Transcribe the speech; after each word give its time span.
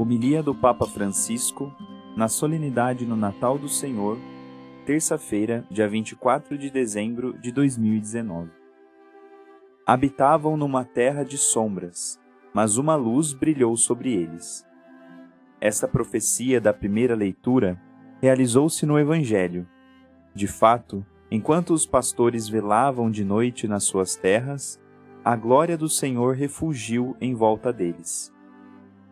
Homilia 0.00 0.42
do 0.42 0.54
Papa 0.54 0.86
Francisco, 0.86 1.70
na 2.16 2.26
solenidade 2.26 3.04
no 3.04 3.14
Natal 3.14 3.58
do 3.58 3.68
Senhor, 3.68 4.16
terça-feira, 4.86 5.66
dia 5.70 5.86
24 5.86 6.56
de 6.56 6.70
dezembro 6.70 7.38
de 7.38 7.52
2019. 7.52 8.48
Habitavam 9.86 10.56
numa 10.56 10.86
terra 10.86 11.22
de 11.22 11.36
sombras, 11.36 12.18
mas 12.54 12.78
uma 12.78 12.96
luz 12.96 13.34
brilhou 13.34 13.76
sobre 13.76 14.14
eles. 14.14 14.66
Esta 15.60 15.86
profecia 15.86 16.62
da 16.62 16.72
primeira 16.72 17.14
leitura 17.14 17.78
realizou-se 18.22 18.86
no 18.86 18.98
Evangelho. 18.98 19.68
De 20.34 20.46
fato, 20.46 21.04
enquanto 21.30 21.74
os 21.74 21.84
pastores 21.84 22.48
velavam 22.48 23.10
de 23.10 23.22
noite 23.22 23.68
nas 23.68 23.84
suas 23.84 24.16
terras, 24.16 24.80
a 25.22 25.36
glória 25.36 25.76
do 25.76 25.90
Senhor 25.90 26.34
refugiu 26.34 27.14
em 27.20 27.34
volta 27.34 27.70
deles. 27.70 28.32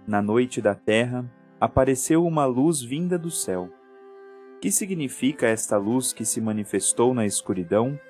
Na 0.09 0.23
noite 0.23 0.63
da 0.63 0.75
terra, 0.75 1.31
apareceu 1.61 2.25
uma 2.25 2.47
luz 2.47 2.81
vinda 2.81 3.19
do 3.19 3.31
céu. 3.31 3.69
Que 4.59 4.73
significa 4.73 5.47
esta 5.47 5.77
luz 5.77 6.15
que 6.15 6.25
se 6.25 6.41
manifestou 6.41 7.13
na 7.13 7.27
escuridão? 7.27 8.01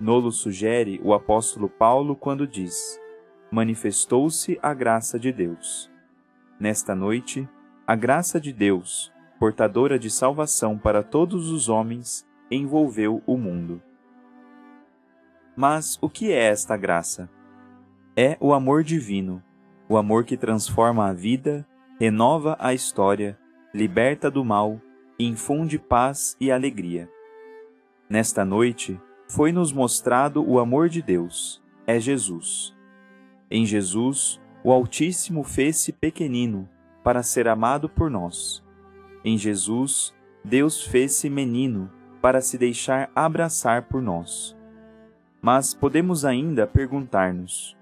Nolo 0.00 0.32
sugere 0.32 0.98
o 1.04 1.12
apóstolo 1.12 1.68
Paulo 1.68 2.16
quando 2.16 2.46
diz: 2.46 2.98
Manifestou-se 3.50 4.58
a 4.62 4.72
graça 4.72 5.18
de 5.18 5.30
Deus. 5.30 5.92
Nesta 6.58 6.94
noite, 6.94 7.46
a 7.86 7.94
graça 7.94 8.40
de 8.40 8.50
Deus, 8.50 9.12
portadora 9.38 9.98
de 9.98 10.08
salvação 10.08 10.78
para 10.78 11.02
todos 11.02 11.50
os 11.50 11.68
homens, 11.68 12.26
envolveu 12.50 13.22
o 13.26 13.36
mundo. 13.36 13.82
Mas 15.54 15.98
o 16.00 16.08
que 16.08 16.32
é 16.32 16.44
esta 16.46 16.74
graça? 16.74 17.28
É 18.16 18.38
o 18.40 18.54
amor 18.54 18.82
divino, 18.82 19.42
o 19.88 19.96
amor 19.96 20.24
que 20.24 20.36
transforma 20.36 21.08
a 21.08 21.12
vida, 21.12 21.66
renova 21.98 22.56
a 22.58 22.72
história, 22.72 23.38
liberta 23.74 24.30
do 24.30 24.44
mal 24.44 24.80
infunde 25.24 25.78
paz 25.78 26.36
e 26.40 26.50
alegria. 26.50 27.08
Nesta 28.08 28.44
noite, 28.44 29.00
foi-nos 29.28 29.72
mostrado 29.72 30.44
o 30.46 30.58
amor 30.58 30.88
de 30.88 31.00
Deus, 31.00 31.62
é 31.86 31.98
Jesus. 31.98 32.74
Em 33.50 33.64
Jesus, 33.64 34.40
o 34.64 34.72
Altíssimo 34.72 35.42
fez-se 35.44 35.92
pequenino 35.92 36.68
para 37.02 37.22
ser 37.22 37.48
amado 37.48 37.88
por 37.88 38.10
nós. 38.10 38.62
Em 39.24 39.36
Jesus, 39.36 40.14
Deus 40.44 40.82
fez-se 40.82 41.30
menino 41.30 41.90
para 42.20 42.40
se 42.40 42.58
deixar 42.58 43.10
abraçar 43.14 43.82
por 43.82 44.02
nós. 44.02 44.56
Mas 45.40 45.74
podemos 45.74 46.24
ainda 46.24 46.66
perguntar-nos: 46.66 47.76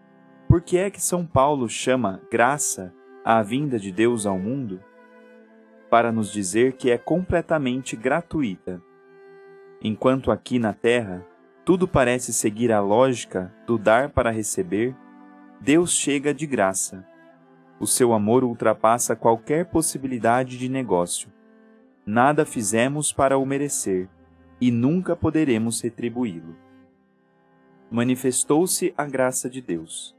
por 0.51 0.61
que 0.61 0.77
é 0.79 0.91
que 0.91 1.01
São 1.01 1.25
Paulo 1.25 1.69
chama 1.69 2.21
graça 2.29 2.93
a 3.25 3.41
vinda 3.41 3.79
de 3.79 3.93
Deus 3.93 4.27
ao 4.27 4.37
mundo? 4.37 4.83
Para 5.89 6.11
nos 6.11 6.33
dizer 6.33 6.73
que 6.73 6.91
é 6.91 6.99
completamente 6.99 7.95
gratuita. 7.95 8.83
Enquanto 9.81 10.33
aqui 10.33 10.59
na 10.59 10.73
terra 10.73 11.25
tudo 11.65 11.87
parece 11.87 12.33
seguir 12.33 12.73
a 12.73 12.81
lógica 12.81 13.55
do 13.65 13.79
dar 13.79 14.09
para 14.11 14.33
receber, 14.33 14.93
Deus 15.61 15.93
chega 15.93 16.35
de 16.35 16.49
graça. 16.49 17.07
O 17.79 17.87
seu 17.87 18.13
amor 18.13 18.43
ultrapassa 18.43 19.15
qualquer 19.15 19.67
possibilidade 19.67 20.59
de 20.59 20.69
negócio. 20.69 21.33
Nada 22.05 22.45
fizemos 22.45 23.13
para 23.13 23.39
o 23.39 23.47
merecer 23.47 24.09
e 24.61 24.73
nunca 24.73 25.15
poderemos 25.15 25.81
retribuí-lo. 25.81 26.57
Manifestou-se 27.89 28.93
a 28.99 29.05
graça 29.05 29.49
de 29.49 29.61
Deus. 29.61 30.19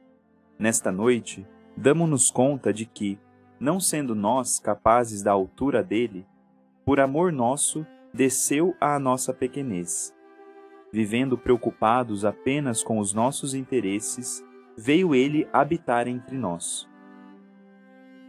Nesta 0.61 0.91
noite, 0.91 1.43
damos-nos 1.75 2.29
conta 2.29 2.71
de 2.71 2.85
que, 2.85 3.17
não 3.59 3.79
sendo 3.79 4.13
nós 4.13 4.59
capazes 4.59 5.23
da 5.23 5.31
altura 5.31 5.83
dele, 5.83 6.23
por 6.85 6.99
amor 6.99 7.31
nosso, 7.31 7.83
desceu 8.13 8.75
à 8.79 8.99
nossa 8.99 9.33
pequenez. 9.33 10.15
Vivendo 10.93 11.35
preocupados 11.35 12.23
apenas 12.23 12.83
com 12.83 12.99
os 12.99 13.11
nossos 13.11 13.55
interesses, 13.55 14.45
veio 14.77 15.15
ele 15.15 15.49
habitar 15.51 16.07
entre 16.07 16.37
nós. 16.37 16.87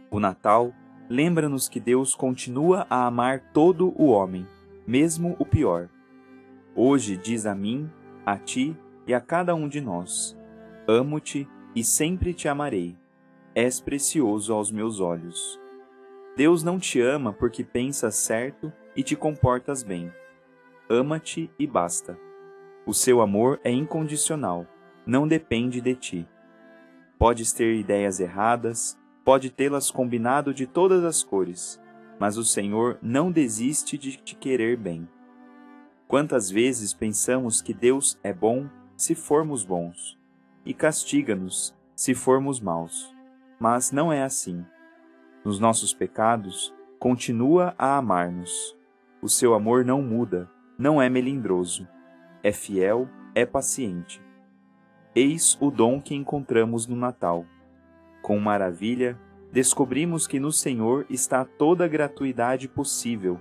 O 0.09 0.19
Natal 0.19 0.73
lembra-nos 1.07 1.69
que 1.69 1.79
Deus 1.79 2.15
continua 2.15 2.87
a 2.89 3.05
amar 3.05 3.51
todo 3.53 3.93
o 3.95 4.07
homem, 4.07 4.47
mesmo 4.87 5.35
o 5.37 5.45
pior. 5.45 5.87
Hoje 6.75 7.15
diz 7.15 7.45
a 7.45 7.53
mim, 7.53 7.87
a 8.25 8.39
ti 8.39 8.75
e 9.05 9.13
a 9.13 9.21
cada 9.21 9.53
um 9.53 9.69
de 9.69 9.79
nós: 9.79 10.35
Amo-te 10.87 11.47
e 11.75 11.83
sempre 11.83 12.33
te 12.33 12.47
amarei. 12.47 12.95
És 13.55 13.79
precioso 13.79 14.53
aos 14.53 14.71
meus 14.71 14.99
olhos. 14.99 15.59
Deus 16.35 16.63
não 16.63 16.79
te 16.79 16.99
ama 16.99 17.31
porque 17.31 17.63
pensas 17.63 18.15
certo 18.15 18.73
e 18.95 19.03
te 19.03 19.15
comportas 19.15 19.83
bem. 19.83 20.11
Ama-te 20.89 21.49
e 21.59 21.67
basta. 21.67 22.17
O 22.85 22.93
seu 22.93 23.21
amor 23.21 23.59
é 23.63 23.71
incondicional, 23.71 24.67
não 25.05 25.27
depende 25.27 25.79
de 25.79 25.95
ti. 25.95 26.27
Podes 27.17 27.53
ter 27.53 27.75
ideias 27.75 28.19
erradas, 28.19 28.99
pode 29.23 29.49
tê-las 29.49 29.89
combinado 29.89 30.53
de 30.53 30.67
todas 30.67 31.03
as 31.03 31.23
cores, 31.23 31.79
mas 32.19 32.37
o 32.37 32.43
Senhor 32.43 32.97
não 33.01 33.31
desiste 33.31 33.97
de 33.97 34.17
te 34.17 34.35
querer 34.35 34.75
bem. 34.75 35.07
Quantas 36.07 36.49
vezes 36.49 36.93
pensamos 36.93 37.61
que 37.61 37.73
Deus 37.73 38.19
é 38.23 38.33
bom 38.33 38.67
se 38.97 39.15
formos 39.15 39.63
bons, 39.63 40.17
e 40.65 40.73
castiga-nos 40.73 41.75
se 41.95 42.13
formos 42.13 42.59
maus. 42.59 43.13
Mas 43.59 43.91
não 43.91 44.11
é 44.11 44.23
assim. 44.23 44.65
Nos 45.43 45.59
nossos 45.59 45.93
pecados, 45.93 46.73
continua 46.99 47.75
a 47.77 47.97
amar-nos. 47.97 48.77
O 49.21 49.29
seu 49.29 49.53
amor 49.53 49.85
não 49.85 50.01
muda, 50.01 50.49
não 50.77 51.01
é 51.01 51.09
melindroso. 51.09 51.87
É 52.41 52.51
fiel, 52.51 53.07
é 53.35 53.45
paciente. 53.45 54.21
Eis 55.15 55.57
o 55.61 55.69
dom 55.69 56.01
que 56.01 56.15
encontramos 56.15 56.87
no 56.87 56.95
Natal. 56.95 57.45
Com 58.21 58.39
maravilha, 58.39 59.19
descobrimos 59.51 60.25
que 60.25 60.39
no 60.39 60.51
Senhor 60.51 61.05
está 61.09 61.45
toda 61.45 61.85
a 61.85 61.87
gratuidade 61.87 62.67
possível, 62.67 63.39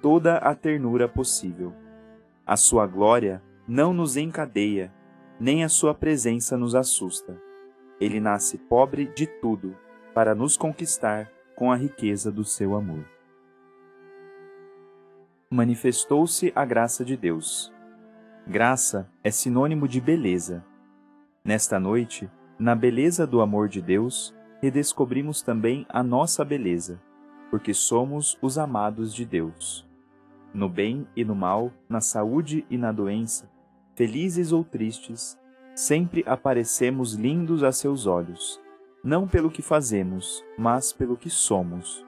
toda 0.00 0.36
a 0.36 0.54
ternura 0.54 1.08
possível. 1.08 1.74
A 2.46 2.56
sua 2.56 2.86
glória 2.86 3.42
não 3.66 3.92
nos 3.92 4.16
encadeia, 4.16 4.92
nem 5.40 5.62
a 5.62 5.68
sua 5.68 5.94
presença 5.94 6.56
nos 6.56 6.74
assusta. 6.74 7.40
Ele 8.00 8.20
nasce 8.20 8.58
pobre 8.58 9.06
de 9.06 9.26
tudo 9.26 9.76
para 10.14 10.34
nos 10.34 10.56
conquistar 10.56 11.30
com 11.56 11.70
a 11.70 11.76
riqueza 11.76 12.30
do 12.30 12.44
seu 12.44 12.74
amor. 12.74 13.04
Manifestou-se 15.50 16.52
a 16.54 16.64
graça 16.64 17.04
de 17.04 17.16
Deus. 17.16 17.72
Graça 18.46 19.10
é 19.22 19.30
sinônimo 19.30 19.88
de 19.88 20.00
beleza. 20.00 20.64
Nesta 21.44 21.78
noite, 21.80 22.30
na 22.58 22.74
beleza 22.74 23.26
do 23.26 23.40
amor 23.40 23.68
de 23.68 23.80
Deus, 23.80 24.34
redescobrimos 24.60 25.40
também 25.42 25.86
a 25.88 26.02
nossa 26.02 26.44
beleza, 26.44 27.00
porque 27.50 27.72
somos 27.72 28.36
os 28.42 28.58
amados 28.58 29.14
de 29.14 29.24
Deus. 29.24 29.88
No 30.52 30.68
bem 30.68 31.06
e 31.14 31.24
no 31.24 31.34
mal, 31.34 31.72
na 31.88 32.00
saúde 32.00 32.66
e 32.68 32.76
na 32.76 32.90
doença, 32.90 33.50
felizes 33.98 34.52
ou 34.52 34.62
tristes, 34.62 35.36
sempre 35.74 36.22
aparecemos 36.24 37.14
lindos 37.14 37.64
a 37.64 37.72
seus 37.72 38.06
olhos, 38.06 38.60
não 39.02 39.26
pelo 39.26 39.50
que 39.50 39.60
fazemos, 39.60 40.44
mas 40.56 40.92
pelo 40.92 41.16
que 41.16 41.28
somos. 41.28 42.06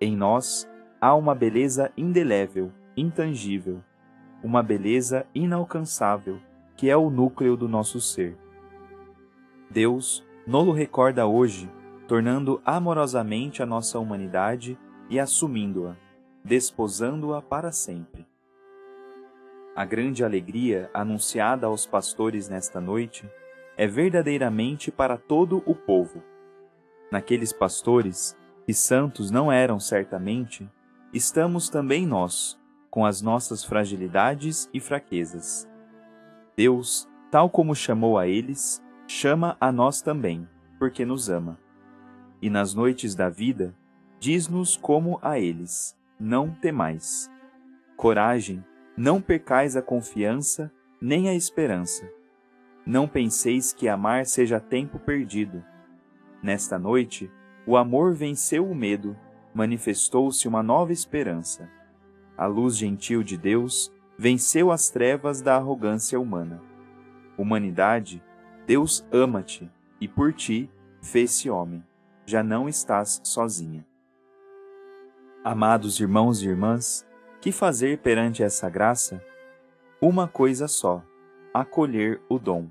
Em 0.00 0.16
nós 0.16 0.66
há 0.98 1.14
uma 1.14 1.34
beleza 1.34 1.92
indelével, 1.94 2.72
intangível, 2.96 3.82
uma 4.42 4.62
beleza 4.62 5.26
inalcançável, 5.34 6.40
que 6.74 6.88
é 6.88 6.96
o 6.96 7.10
núcleo 7.10 7.54
do 7.54 7.68
nosso 7.68 8.00
ser. 8.00 8.34
Deus 9.70 10.24
nolo 10.46 10.72
recorda 10.72 11.26
hoje, 11.26 11.70
tornando 12.08 12.62
amorosamente 12.64 13.62
a 13.62 13.66
nossa 13.66 13.98
humanidade 13.98 14.78
e 15.10 15.20
assumindo-a, 15.20 15.94
desposando-a 16.42 17.42
para 17.42 17.70
sempre. 17.72 18.29
A 19.80 19.84
grande 19.86 20.22
alegria 20.22 20.90
anunciada 20.92 21.66
aos 21.66 21.86
pastores 21.86 22.50
nesta 22.50 22.78
noite 22.82 23.26
é 23.78 23.86
verdadeiramente 23.86 24.90
para 24.90 25.16
todo 25.16 25.62
o 25.64 25.74
povo. 25.74 26.22
Naqueles 27.10 27.50
pastores, 27.50 28.36
que 28.66 28.74
santos 28.74 29.30
não 29.30 29.50
eram 29.50 29.80
certamente, 29.80 30.70
estamos 31.14 31.70
também 31.70 32.06
nós, 32.06 32.60
com 32.90 33.06
as 33.06 33.22
nossas 33.22 33.64
fragilidades 33.64 34.68
e 34.74 34.80
fraquezas. 34.80 35.66
Deus, 36.54 37.08
tal 37.30 37.48
como 37.48 37.74
chamou 37.74 38.18
a 38.18 38.28
eles, 38.28 38.84
chama 39.08 39.56
a 39.58 39.72
nós 39.72 40.02
também, 40.02 40.46
porque 40.78 41.06
nos 41.06 41.30
ama. 41.30 41.58
E 42.42 42.50
nas 42.50 42.74
noites 42.74 43.14
da 43.14 43.30
vida, 43.30 43.74
diz-nos 44.18 44.76
como 44.76 45.18
a 45.22 45.38
eles: 45.38 45.98
Não 46.20 46.50
temais. 46.50 47.30
Coragem, 47.96 48.62
não 48.96 49.20
percais 49.20 49.76
a 49.76 49.82
confiança 49.82 50.72
nem 51.00 51.28
a 51.28 51.34
esperança. 51.34 52.10
Não 52.84 53.08
penseis 53.08 53.72
que 53.72 53.88
amar 53.88 54.26
seja 54.26 54.60
tempo 54.60 54.98
perdido. 54.98 55.64
Nesta 56.42 56.78
noite, 56.78 57.30
o 57.66 57.76
amor 57.76 58.14
venceu 58.14 58.68
o 58.68 58.74
medo, 58.74 59.16
manifestou-se 59.54 60.46
uma 60.46 60.62
nova 60.62 60.92
esperança. 60.92 61.68
A 62.36 62.46
luz 62.46 62.76
gentil 62.76 63.22
de 63.22 63.36
Deus 63.36 63.92
venceu 64.18 64.70
as 64.70 64.90
trevas 64.90 65.40
da 65.40 65.56
arrogância 65.56 66.18
humana. 66.18 66.62
Humanidade, 67.38 68.22
Deus 68.66 69.06
ama-te 69.12 69.70
e 70.00 70.06
por 70.06 70.32
ti 70.32 70.70
fez-se 71.02 71.48
homem. 71.48 71.84
Já 72.26 72.42
não 72.42 72.68
estás 72.68 73.20
sozinha. 73.24 73.86
Amados 75.42 76.00
irmãos 76.00 76.42
e 76.42 76.48
irmãs, 76.48 77.06
que 77.40 77.50
fazer 77.50 77.98
perante 77.98 78.42
essa 78.42 78.68
graça? 78.68 79.24
Uma 80.00 80.28
coisa 80.28 80.68
só: 80.68 81.02
acolher 81.54 82.20
o 82.28 82.38
dom. 82.38 82.68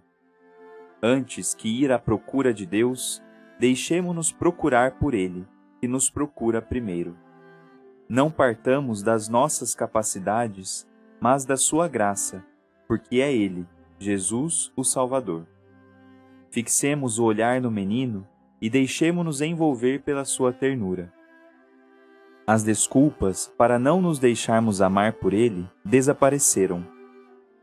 Antes 1.01 1.53
que 1.53 1.83
ir 1.83 1.91
à 1.91 1.97
procura 1.97 2.53
de 2.53 2.65
Deus, 2.65 3.21
deixemo-nos 3.59 4.31
procurar 4.31 4.99
por 4.99 5.13
Ele, 5.13 5.47
que 5.79 5.87
nos 5.87 6.09
procura 6.09 6.61
primeiro. 6.61 7.17
Não 8.07 8.29
partamos 8.29 9.01
das 9.01 9.27
nossas 9.27 9.73
capacidades, 9.73 10.87
mas 11.19 11.45
da 11.45 11.57
Sua 11.57 11.87
graça, 11.87 12.45
porque 12.87 13.21
é 13.21 13.33
Ele, 13.33 13.65
Jesus, 13.97 14.71
o 14.75 14.83
Salvador. 14.83 15.47
Fixemos 16.51 17.17
o 17.17 17.23
olhar 17.23 17.61
no 17.61 17.71
menino 17.71 18.27
e 18.61 18.69
deixemo-nos 18.69 19.41
envolver 19.41 20.01
pela 20.01 20.25
sua 20.25 20.51
ternura 20.51 21.13
as 22.49 22.63
desculpas 22.63 23.53
para 23.55 23.77
não 23.77 24.01
nos 24.01 24.17
deixarmos 24.17 24.81
amar 24.81 25.13
por 25.13 25.33
Ele 25.33 25.69
desapareceram. 25.85 26.83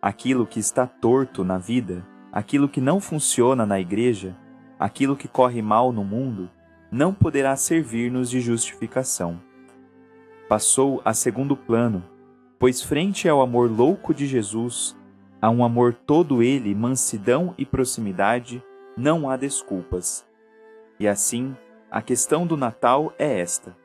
Aquilo 0.01 0.47
que 0.47 0.61
está 0.61 0.87
torto 0.87 1.43
na 1.43 1.59
vida, 1.59 2.07
aquilo 2.31 2.69
que 2.69 2.81
não 2.81 3.01
funciona 3.01 3.67
na 3.67 3.81
igreja, 3.81 4.37
aquilo 4.79 5.17
que 5.17 5.27
corre 5.27 5.61
mal 5.61 5.91
no 5.91 6.05
mundo, 6.05 6.49
não 6.89 7.13
poderá 7.13 7.57
servir-nos 7.57 8.31
de 8.31 8.41
justificação. 8.41 9.41
Passou 10.49 11.03
a 11.05 11.13
segundo 11.13 11.57
plano, 11.57 12.05
pois 12.57 12.81
frente 12.81 13.29
ao 13.29 13.43
amor 13.43 13.69
louco 13.69 14.15
de 14.15 14.25
Jesus, 14.25 14.97
a 15.43 15.51
um 15.51 15.65
amor 15.65 15.95
todo 15.95 16.45
ele, 16.45 16.73
mansidão 16.77 17.53
e 17.59 17.67
proximidade, 17.67 18.63
não 18.97 19.29
há 19.29 19.37
desculpas. 19.37 20.25
E 21.01 21.09
assim, 21.09 21.57
a 21.91 22.01
questão 22.01 22.47
do 22.47 22.57
Natal 22.57 23.13
é 23.19 23.41
esta 23.41 23.85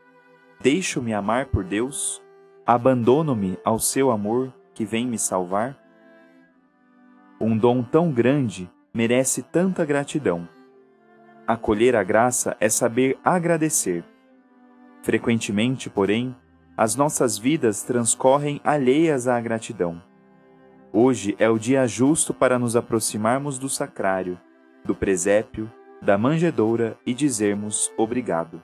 Deixo-me 0.61 1.11
amar 1.11 1.47
por 1.47 1.63
Deus? 1.63 2.21
Abandono-me 2.67 3.57
ao 3.65 3.79
seu 3.79 4.11
amor 4.11 4.53
que 4.75 4.85
vem 4.85 5.07
me 5.07 5.17
salvar? 5.17 5.75
Um 7.39 7.57
dom 7.57 7.81
tão 7.81 8.11
grande 8.11 8.69
merece 8.93 9.41
tanta 9.41 9.83
gratidão. 9.83 10.47
Acolher 11.47 11.95
a 11.95 12.03
graça 12.03 12.55
é 12.59 12.69
saber 12.69 13.17
agradecer. 13.23 14.03
Frequentemente, 15.01 15.89
porém, 15.89 16.35
as 16.77 16.95
nossas 16.95 17.39
vidas 17.39 17.81
transcorrem 17.81 18.61
alheias 18.63 19.27
à 19.27 19.41
gratidão. 19.41 19.99
Hoje 20.93 21.35
é 21.39 21.49
o 21.49 21.57
dia 21.57 21.87
justo 21.87 22.35
para 22.35 22.59
nos 22.59 22.75
aproximarmos 22.75 23.57
do 23.57 23.67
sacrário, 23.67 24.39
do 24.85 24.93
presépio, 24.93 25.71
da 25.99 26.19
manjedoura 26.19 26.95
e 27.03 27.15
dizermos 27.15 27.91
obrigado 27.97 28.61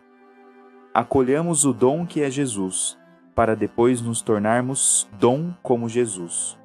acolhamos 0.98 1.64
o 1.64 1.74
dom 1.74 2.08
que 2.08 2.24
é 2.24 2.32
Jesus, 2.32 2.98
para 3.36 3.56
depois 3.56 4.02
nos 4.02 4.20
tornarmos 4.20 5.08
dom 5.20 5.54
como 5.62 5.88
Jesus. 5.88 6.58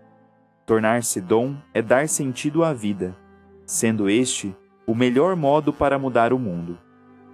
Tornar-se 0.64 1.20
dom 1.20 1.54
é 1.74 1.82
dar 1.82 2.08
sentido 2.08 2.64
à 2.64 2.72
vida, 2.72 3.14
sendo 3.66 4.08
este 4.08 4.56
o 4.86 4.94
melhor 4.94 5.36
modo 5.36 5.70
para 5.70 5.98
mudar 5.98 6.32
o 6.32 6.38
mundo. 6.38 6.78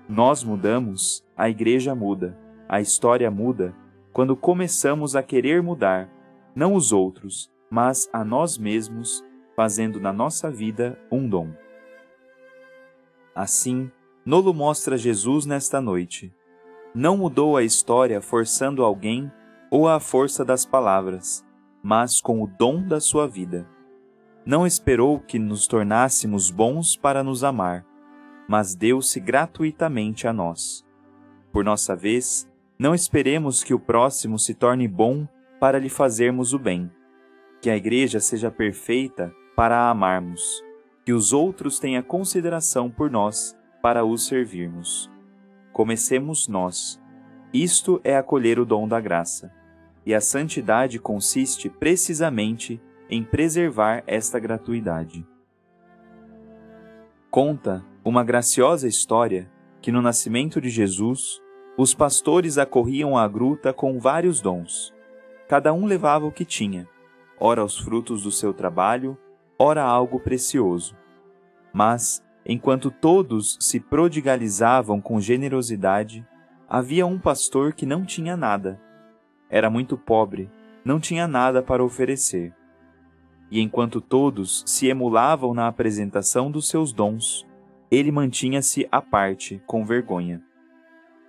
Nós 0.09 0.43
mudamos, 0.43 1.25
a 1.37 1.49
igreja 1.49 1.95
muda, 1.95 2.37
a 2.69 2.81
história 2.81 3.31
muda, 3.31 3.73
quando 4.13 4.35
começamos 4.35 5.15
a 5.15 5.23
querer 5.23 5.63
mudar, 5.63 6.11
não 6.53 6.75
os 6.75 6.91
outros, 6.91 7.49
mas 7.71 8.11
a 8.13 8.25
nós 8.25 8.59
mesmos, 8.59 9.25
fazendo 9.55 10.01
na 10.01 10.13
nossa 10.13 10.51
vida 10.51 10.99
um 11.13 11.29
dom. 11.29 11.51
Assim, 13.37 13.89
Nolo 14.27 14.53
mostra 14.53 14.99
Jesus 14.99 15.47
nesta 15.47 15.81
noite 15.81 16.35
não 16.95 17.17
mudou 17.17 17.57
a 17.57 17.63
história 17.63 18.21
forçando 18.21 18.83
alguém 18.83 19.31
ou 19.71 19.89
à 19.89 20.01
força 20.01 20.45
das 20.45 20.65
palavras, 20.65 21.45
mas 21.83 22.21
com 22.21 22.43
o 22.43 22.47
dom 22.47 22.83
da 22.83 23.01
sua 23.01 23.27
vida. 23.29 23.69
Não 24.45 24.67
esperou 24.67 25.21
que 25.21 25.39
nos 25.39 25.67
tornássemos 25.67 26.51
bons 26.51 26.97
para 26.97 27.23
nos 27.23 27.45
amar, 27.45 27.85
mas 28.49 28.75
deu-se 28.75 29.21
gratuitamente 29.21 30.27
a 30.27 30.33
nós. 30.33 30.85
Por 31.53 31.65
nossa 31.65 31.95
vez, 31.95 32.49
não 32.79 32.95
esperemos 32.95 33.63
que 33.63 33.75
o 33.75 33.81
próximo 33.81 34.39
se 34.39 34.55
torne 34.55 34.89
bom 34.89 35.29
para 35.61 35.79
lhe 35.79 35.89
fazermos 35.89 36.55
o 36.55 36.59
bem. 36.59 36.91
Que 37.61 37.69
a 37.69 37.77
Igreja 37.77 38.21
seja 38.21 38.51
perfeita 38.51 39.35
para 39.55 39.77
a 39.77 39.91
amarmos, 39.91 40.63
que 41.05 41.13
os 41.13 41.33
outros 41.33 41.79
tenham 41.79 42.03
consideração 42.03 42.89
por 42.89 43.11
nós 43.11 43.57
para 43.83 44.05
os 44.05 44.27
servirmos 44.27 45.11
comecemos 45.73 46.49
nós. 46.49 47.01
Isto 47.53 48.01
é 48.05 48.17
acolher 48.17 48.59
o 48.59 48.67
dom 48.67 48.87
da 48.87 49.01
graça. 49.01 49.53
E 50.05 50.15
a 50.15 50.21
santidade 50.21 50.99
consiste 50.99 51.69
precisamente 51.69 52.81
em 53.11 53.23
preservar 53.23 54.03
esta 54.07 54.39
gratuidade. 54.39 55.27
Conta 57.31 57.85
uma 58.05 58.25
graciosa 58.25 58.89
história 58.89 59.51
que 59.81 59.93
no 59.93 60.03
nascimento 60.03 60.61
de 60.61 60.71
Jesus, 60.71 61.41
os 61.77 61.95
pastores 61.95 62.59
acorriam 62.59 63.17
à 63.17 63.29
gruta 63.29 63.73
com 63.73 63.99
vários 63.99 64.41
dons. 64.41 64.95
Cada 65.47 65.73
um 65.73 65.87
levava 65.87 66.27
o 66.27 66.33
que 66.33 66.45
tinha, 66.45 66.89
ora 67.39 67.65
os 67.65 67.79
frutos 67.79 68.23
do 68.25 68.31
seu 68.31 68.53
trabalho, 68.53 69.17
ora 69.59 69.83
algo 69.83 70.21
precioso. 70.21 70.97
Mas 71.73 72.23
Enquanto 72.51 72.91
todos 72.91 73.59
se 73.61 73.79
prodigalizavam 73.79 75.03
com 75.03 75.21
generosidade, 75.21 76.27
havia 76.67 77.05
um 77.05 77.19
pastor 77.19 77.75
que 77.75 77.85
não 77.85 78.07
tinha 78.07 78.39
nada. 78.39 78.81
Era 79.51 79.69
muito 79.69 79.99
pobre, 79.99 80.51
não 80.83 80.99
tinha 80.99 81.29
nada 81.29 81.63
para 81.63 81.85
oferecer. 81.85 82.55
E 83.51 83.61
enquanto 83.61 84.01
todos 84.01 84.65
se 84.67 84.87
emulavam 84.87 85.53
na 85.53 85.69
apresentação 85.69 86.51
dos 86.51 86.69
seus 86.69 86.91
dons, 86.91 87.47
ele 87.91 88.11
mantinha-se 88.11 88.89
à 88.91 89.03
parte, 89.03 89.63
com 89.67 89.85
vergonha. 89.85 90.43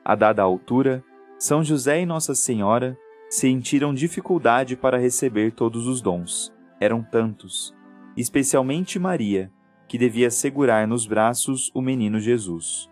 A 0.04 0.16
dada 0.16 0.42
altura, 0.42 1.04
São 1.38 1.62
José 1.62 2.02
e 2.02 2.06
Nossa 2.06 2.34
Senhora 2.34 2.98
sentiram 3.30 3.94
dificuldade 3.94 4.78
para 4.78 4.98
receber 4.98 5.52
todos 5.52 5.86
os 5.86 6.02
dons. 6.02 6.54
Eram 6.80 7.04
tantos, 7.04 7.76
especialmente 8.16 8.98
Maria, 8.98 9.52
que 9.90 9.98
devia 9.98 10.30
segurar 10.30 10.88
nos 10.88 11.08
braços 11.08 11.72
o 11.74 11.82
menino 11.82 12.20
Jesus. 12.20 12.88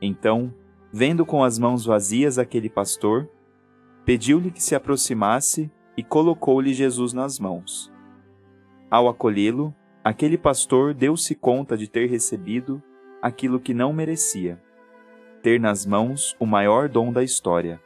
Então, 0.00 0.52
vendo 0.90 1.26
com 1.26 1.44
as 1.44 1.58
mãos 1.58 1.84
vazias 1.84 2.38
aquele 2.38 2.70
pastor, 2.70 3.28
pediu-lhe 4.02 4.50
que 4.50 4.62
se 4.62 4.74
aproximasse 4.74 5.70
e 5.94 6.02
colocou-lhe 6.02 6.72
Jesus 6.72 7.12
nas 7.12 7.38
mãos. 7.38 7.92
Ao 8.90 9.08
acolhê-lo, 9.08 9.74
aquele 10.02 10.38
pastor 10.38 10.94
deu-se 10.94 11.34
conta 11.34 11.76
de 11.76 11.86
ter 11.86 12.08
recebido 12.08 12.82
aquilo 13.20 13.60
que 13.60 13.74
não 13.74 13.92
merecia, 13.92 14.58
ter 15.42 15.60
nas 15.60 15.84
mãos 15.84 16.34
o 16.40 16.46
maior 16.46 16.88
dom 16.88 17.12
da 17.12 17.22
história. 17.22 17.78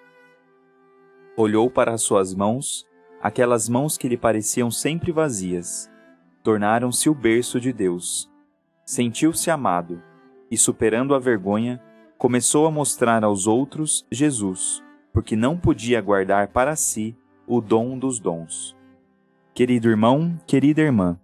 Olhou 1.36 1.68
para 1.68 1.92
as 1.94 2.02
suas 2.02 2.32
mãos, 2.32 2.86
aquelas 3.20 3.68
mãos 3.68 3.98
que 3.98 4.08
lhe 4.08 4.16
pareciam 4.16 4.70
sempre 4.70 5.10
vazias, 5.10 5.89
tornaram-se 6.42 7.08
o 7.08 7.14
berço 7.14 7.60
de 7.60 7.72
Deus. 7.72 8.30
Sentiu-se 8.84 9.50
amado 9.50 10.02
e, 10.50 10.56
superando 10.56 11.14
a 11.14 11.18
vergonha, 11.18 11.80
começou 12.18 12.66
a 12.66 12.70
mostrar 12.70 13.24
aos 13.24 13.46
outros 13.46 14.06
Jesus, 14.10 14.82
porque 15.12 15.36
não 15.36 15.56
podia 15.56 16.00
guardar 16.00 16.48
para 16.48 16.76
si 16.76 17.16
o 17.46 17.60
dom 17.60 17.98
dos 17.98 18.18
dons. 18.18 18.76
Querido 19.54 19.88
irmão, 19.88 20.38
querida 20.46 20.80
irmã, 20.80 21.18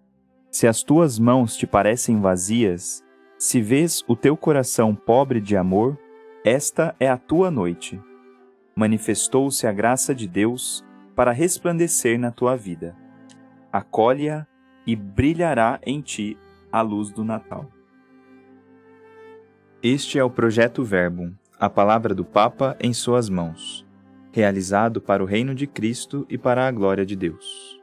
se 0.51 0.67
as 0.67 0.83
tuas 0.83 1.19
mãos 1.19 1.57
te 1.57 1.67
parecem 1.67 2.21
vazias, 2.21 3.05
se 3.39 3.61
vês 3.61 4.03
o 4.09 4.17
teu 4.17 4.37
coração 4.37 4.95
pobre 4.95 5.41
de 5.41 5.57
amor, 5.57 5.99
esta 6.45 6.95
é 6.99 7.09
a 7.09 7.19
tua 7.19 7.51
noite. 7.51 8.01
Manifestou-se 8.75 9.67
a 9.67 9.73
graça 9.73 10.15
de 10.15 10.27
Deus 10.27 10.85
para 11.15 11.33
resplandecer 11.33 12.19
na 12.19 12.31
tua 12.31 12.57
vida. 12.57 12.97
Acolhe-a 13.73 14.47
e 14.87 14.95
brilhará 14.95 15.81
em 15.85 16.01
ti 16.01 16.39
a 16.71 16.81
luz 16.81 17.11
do 17.11 17.25
Natal. 17.25 17.69
Este 19.83 20.19
é 20.19 20.25
o 20.25 20.31
projeto 20.31 20.85
Verbo, 20.85 21.33
a 21.59 21.69
palavra 21.69 22.15
do 22.15 22.25
Papa 22.25 22.77
em 22.81 22.93
suas 22.93 23.29
mãos, 23.29 23.87
realizado 24.33 25.01
para 25.01 25.23
o 25.23 25.27
reino 25.27 25.55
de 25.55 25.67
Cristo 25.67 26.27
e 26.29 26.39
para 26.39 26.67
a 26.67 26.71
glória 26.71 27.05
de 27.05 27.17
Deus. 27.17 27.76